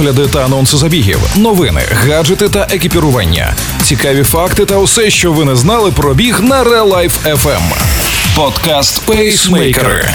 огляди 0.00 0.26
та 0.26 0.44
анонси 0.44 0.76
забігів, 0.76 1.18
новини, 1.36 1.80
гаджети 1.92 2.48
та 2.48 2.66
екіпірування, 2.70 3.54
цікаві 3.82 4.22
факти 4.22 4.64
та 4.64 4.76
усе, 4.76 5.10
що 5.10 5.32
ви 5.32 5.44
не 5.44 5.56
знали 5.56 5.92
про 5.92 6.14
біг 6.14 6.40
на 6.40 6.64
Real 6.64 6.88
Life 6.88 7.34
FM. 7.34 7.60
Подкаст 8.36 9.06
Пейсмейкери. 9.06 10.08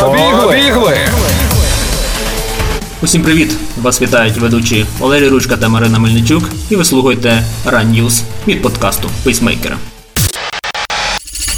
Побігли! 0.00 0.98
Усім 3.02 3.22
привіт! 3.22 3.56
Вас 3.82 4.02
вітають 4.02 4.36
ведучі 4.36 4.86
Валерій 4.98 5.28
Ручка 5.28 5.56
та 5.56 5.68
Марина 5.68 5.98
Мельничук, 5.98 6.50
і 6.70 6.76
ви 6.76 6.84
слухаєте 6.84 7.42
Run 7.66 7.86
News 7.86 8.22
від 8.48 8.62
подкасту 8.62 9.10
Пейсмейкера. 9.24 9.76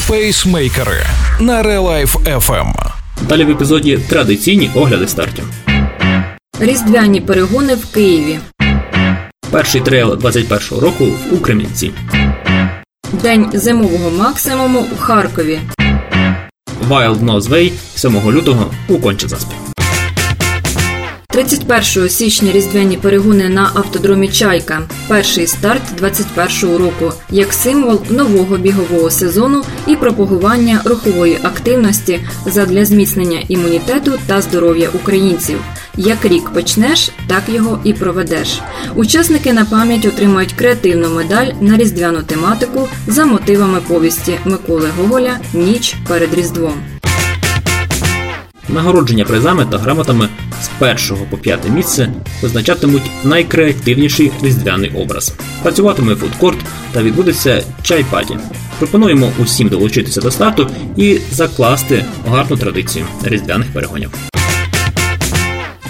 Пейсмейкери 0.08 1.06
на 1.40 1.62
Real 1.62 1.82
Life 1.82 2.38
FM. 2.38 2.72
Далі 3.28 3.44
в 3.44 3.50
епізоді 3.50 3.98
традиційні 4.08 4.70
огляди 4.74 5.08
стартів. 5.08 5.44
Різдвяні 6.60 7.20
перегони 7.20 7.74
в 7.74 7.86
Києві. 7.86 8.38
Перший 9.50 9.80
трейл 9.80 10.12
21-го 10.12 10.80
року 10.80 11.04
в 11.04 11.34
Укремінці. 11.34 11.92
День 13.22 13.50
зимового 13.54 14.10
максимуму 14.10 14.80
в 14.80 15.00
Харкові. 15.00 15.60
Wild 16.88 17.20
Nose 17.24 17.48
Way 17.48 17.72
7 17.94 18.30
лютого 18.30 18.70
у 18.88 18.94
Конча-Заспі. 18.94 19.54
31 21.28 22.08
січня 22.08 22.52
різдвяні 22.52 22.96
перегони 22.96 23.48
на 23.48 23.70
автодромі 23.74 24.28
Чайка. 24.28 24.82
Перший 25.08 25.46
старт 25.46 25.82
21-го 26.02 26.78
року 26.78 27.12
як 27.30 27.52
символ 27.52 28.02
нового 28.10 28.56
бігового 28.56 29.10
сезону 29.10 29.62
і 29.86 29.96
пропагування 29.96 30.80
рухової 30.84 31.38
активності 31.42 32.20
задля 32.46 32.84
зміцнення 32.84 33.42
імунітету 33.48 34.12
та 34.26 34.40
здоров'я 34.40 34.88
українців. 34.94 35.58
Як 36.00 36.24
рік 36.24 36.50
почнеш, 36.50 37.10
так 37.26 37.42
його 37.48 37.80
і 37.84 37.92
проведеш. 37.92 38.60
Учасники 38.94 39.52
на 39.52 39.64
пам'ять 39.64 40.04
отримають 40.04 40.52
креативну 40.52 41.14
медаль 41.14 41.46
на 41.60 41.76
різдвяну 41.76 42.22
тематику 42.22 42.88
за 43.06 43.24
мотивами 43.24 43.80
повісті 43.88 44.38
Миколи 44.44 44.88
Гоголя 44.98 45.38
Ніч 45.54 45.96
перед 46.08 46.34
Різдвом. 46.34 46.74
Нагородження 48.68 49.24
призами 49.24 49.66
та 49.70 49.78
грамотами 49.78 50.28
з 50.62 50.68
першого 50.68 51.26
по 51.30 51.36
п'яте 51.36 51.70
місце 51.70 52.12
визначатимуть 52.42 53.10
найкреативніший 53.24 54.32
різдвяний 54.42 54.92
образ. 54.94 55.34
Працюватиме 55.62 56.14
фудкорт 56.14 56.58
та 56.92 57.02
відбудеться 57.02 57.62
чай-паті. 57.82 58.38
Пропонуємо 58.78 59.32
усім 59.38 59.68
долучитися 59.68 60.20
до 60.20 60.30
старту 60.30 60.70
і 60.96 61.18
закласти 61.32 62.04
гарну 62.28 62.56
традицію 62.56 63.06
різдвяних 63.24 63.72
перегонів. 63.72 64.10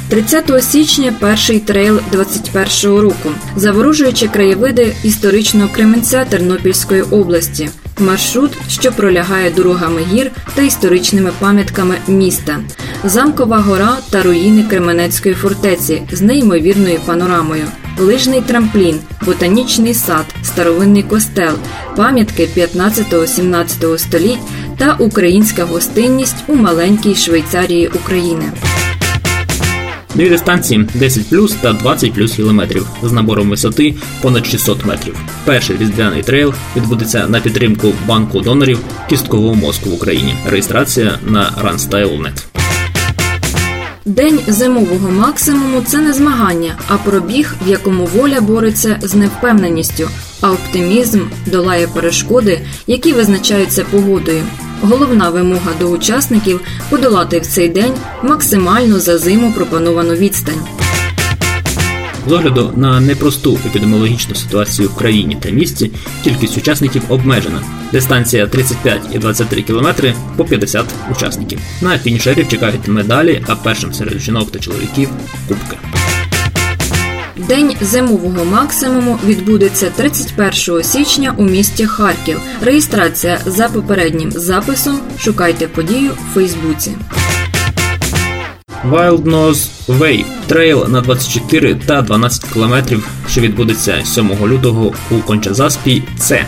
30 0.08 0.64
січня 0.64 1.12
перший 1.20 1.60
трейл 1.60 2.00
21-го 2.12 3.00
року, 3.00 3.30
заворожуючи 3.56 4.28
краєвиди 4.28 4.94
історичного 5.02 5.68
Кременця 5.72 6.24
Тернопільської 6.24 7.02
області. 7.02 7.70
Маршрут, 7.98 8.50
що 8.68 8.92
пролягає 8.92 9.50
дорогами 9.50 10.00
гір 10.12 10.30
та 10.54 10.62
історичними 10.62 11.30
пам'ятками 11.38 11.94
міста, 12.08 12.60
замкова 13.04 13.58
гора 13.58 13.96
та 14.10 14.22
руїни 14.22 14.62
Кременецької 14.62 15.34
фортеці 15.34 16.02
з 16.12 16.20
неймовірною 16.22 17.00
панорамою, 17.06 17.64
лижний 17.98 18.40
трамплін, 18.40 18.98
ботанічний 19.26 19.94
сад, 19.94 20.24
старовинний 20.42 21.02
костел, 21.02 21.54
пам'ятки 21.96 22.48
15-17 22.56 23.98
століть 23.98 24.38
та 24.78 24.94
українська 24.98 25.64
гостинність 25.64 26.36
у 26.46 26.54
маленькій 26.54 27.14
Швейцарії 27.14 27.88
України. 27.88 28.52
Дві 30.18 30.28
дистанції 30.28 30.88
10 30.94 31.28
плюс 31.28 31.54
та 31.54 31.72
20 31.72 32.12
плюс 32.12 32.32
кілометрів 32.32 32.86
з 33.02 33.12
набором 33.12 33.50
висоти 33.50 33.94
понад 34.22 34.46
600 34.46 34.84
метрів. 34.84 35.16
Перший 35.44 35.76
різдвяний 35.76 36.22
трейл 36.22 36.54
відбудеться 36.76 37.26
на 37.28 37.40
підтримку 37.40 37.92
банку 38.06 38.40
донорів 38.40 38.80
кісткового 39.08 39.54
мозку 39.54 39.90
в 39.90 39.94
Україні. 39.94 40.34
Реєстрація 40.46 41.18
на 41.26 41.50
runstyle.net. 41.64 42.46
День 44.04 44.40
зимового 44.48 45.10
максимуму 45.10 45.80
це 45.86 45.98
не 45.98 46.12
змагання, 46.12 46.72
а 46.88 46.96
пробіг, 46.96 47.54
в 47.66 47.70
якому 47.70 48.06
воля 48.06 48.40
бореться 48.40 48.98
з 49.02 49.14
невпевненістю, 49.14 50.08
а 50.40 50.50
оптимізм 50.52 51.20
долає 51.46 51.86
перешкоди, 51.86 52.60
які 52.86 53.12
визначаються 53.12 53.84
погодою. 53.84 54.42
Головна 54.82 55.30
вимога 55.30 55.72
до 55.80 55.86
учасників 55.86 56.60
подолати 56.90 57.38
в 57.38 57.46
цей 57.46 57.68
день 57.68 57.92
максимально 58.22 59.00
за 59.00 59.18
зиму 59.18 59.52
пропоновану 59.52 60.14
відстань. 60.14 60.60
З 62.28 62.32
огляду 62.32 62.72
на 62.76 63.00
непросту 63.00 63.58
епідеміологічну 63.66 64.34
ситуацію 64.34 64.88
в 64.88 64.94
країні 64.94 65.36
та 65.40 65.50
місті, 65.50 65.90
кількість 66.24 66.58
учасників 66.58 67.02
обмежена. 67.08 67.62
Дистанція 67.92 68.46
35 68.46 69.02
і 69.12 69.18
23 69.18 69.62
кілометри 69.62 70.14
по 70.36 70.44
50 70.44 70.86
учасників. 71.10 71.60
На 71.82 71.98
фінішерів 71.98 72.48
чекають 72.48 72.88
медалі, 72.88 73.42
а 73.46 73.56
першим 73.56 73.92
серед 73.92 74.18
жінок 74.18 74.50
та 74.50 74.58
чоловіків 74.58 75.08
кубки. 75.48 75.76
День 77.48 77.76
зимового 77.80 78.44
максимуму 78.44 79.18
відбудеться 79.24 79.90
31 79.90 80.82
січня 80.84 81.34
у 81.36 81.44
місті 81.44 81.86
Харків. 81.86 82.40
Реєстрація 82.62 83.40
за 83.46 83.68
попереднім 83.68 84.30
записом. 84.30 85.00
Шукайте 85.18 85.68
подію 85.68 86.10
в 86.10 86.34
Фейсбуці. 86.34 86.96
Wild 88.90 89.22
Nose 89.22 89.68
Way– 89.88 90.24
трейл 90.46 90.86
на 90.88 91.00
24 91.00 91.74
та 91.74 92.02
12 92.02 92.44
кілометрів, 92.52 93.08
що 93.28 93.40
відбудеться 93.40 94.04
7 94.04 94.30
лютого 94.46 94.92
у 95.10 95.14
Кончазаспі. 95.14 96.02
Це 96.18 96.46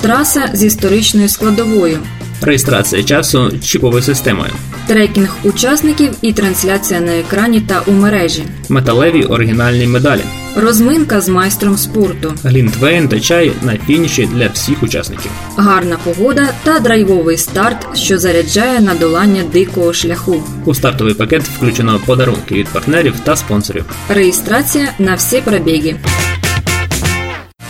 Траса 0.00 0.50
з 0.52 0.62
історичною 0.62 1.28
складовою. 1.28 1.98
Реєстрація 2.42 3.02
часу 3.02 3.52
чіповою 3.64 4.02
системою, 4.02 4.50
Трекінг 4.86 5.36
учасників 5.44 6.10
і 6.22 6.32
трансляція 6.32 7.00
на 7.00 7.12
екрані 7.18 7.60
та 7.60 7.82
у 7.86 7.92
мережі. 7.92 8.42
металеві 8.68 9.22
оригінальні 9.22 9.86
медалі, 9.86 10.20
Розминка 10.56 11.20
з 11.20 11.28
майстром 11.28 11.76
спорту. 11.76 12.34
глінтвейн 12.44 13.08
та 13.08 13.20
чай 13.20 13.52
на 13.62 13.76
фініші 13.86 14.28
для 14.34 14.48
всіх 14.48 14.82
учасників. 14.82 15.30
Гарна 15.56 15.96
погода 16.04 16.48
та 16.64 16.78
драйвовий 16.78 17.36
старт, 17.36 17.96
що 17.98 18.18
заряджає 18.18 18.80
на 18.80 18.94
долання 18.94 19.42
дикого 19.52 19.92
шляху. 19.92 20.42
У 20.64 20.74
стартовий 20.74 21.14
пакет 21.14 21.42
включено 21.42 22.00
подарунки 22.06 22.54
від 22.54 22.68
партнерів 22.68 23.14
та 23.24 23.36
спонсорів. 23.36 23.84
Реєстрація 24.08 24.88
на 24.98 25.14
всі 25.14 25.40
пробіги. 25.40 25.96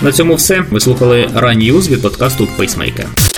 На 0.03 0.13
цьому 0.13 0.35
все. 0.35 0.65
Ви 0.71 0.81
слухали 0.81 1.29
News 1.35 1.91
від 1.91 2.03
подкасту 2.03 2.49
Pacemaker. 2.59 3.32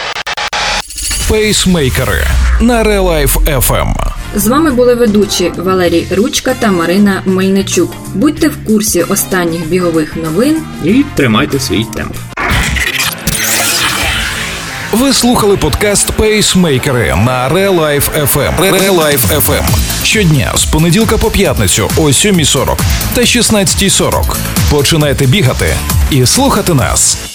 Пейсмейкери 1.29 2.27
на 2.61 2.83
Real 2.85 3.03
Life 3.05 3.59
FM. 3.61 3.95
З 4.35 4.47
вами 4.47 4.71
були 4.71 4.95
ведучі 4.95 5.53
Валерій 5.57 6.07
Ручка 6.11 6.55
та 6.61 6.71
Марина 6.71 7.23
Мельничук. 7.27 7.93
Будьте 8.15 8.49
в 8.49 8.65
курсі 8.65 9.03
останніх 9.03 9.67
бігових 9.67 10.17
новин. 10.17 10.57
І 10.85 11.05
тримайте 11.15 11.61
свій 11.61 11.85
темп. 11.95 12.15
Ви 14.93 15.13
слухали 15.13 15.57
подкаст 15.57 16.11
Пейсмейкери 16.13 17.15
на 17.27 17.49
Real 17.49 17.81
Life 17.81 18.27
FM. 18.33 18.59
Real 18.59 18.99
Life 18.99 19.41
FM. 19.41 19.65
Щодня 20.03 20.53
з 20.57 20.65
понеділка 20.65 21.19
по 21.19 21.31
п'ятницю 21.31 21.91
о 21.97 22.03
7.40 22.03 22.79
та 23.15 23.21
16.40. 23.21 24.37
Починайте 24.71 25.27
бігати 25.27 25.77
і 26.11 26.27
слухати 26.27 26.75
нас. 26.75 27.34